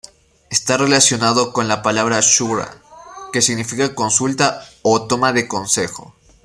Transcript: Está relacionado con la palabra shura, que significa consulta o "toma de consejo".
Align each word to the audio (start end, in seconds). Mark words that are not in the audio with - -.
Está 0.49 0.77
relacionado 0.77 1.53
con 1.53 1.67
la 1.67 1.83
palabra 1.83 2.21
shura, 2.21 2.81
que 3.31 3.39
significa 3.43 3.93
consulta 3.93 4.65
o 4.81 5.05
"toma 5.05 5.31
de 5.31 5.47
consejo". 5.47 6.15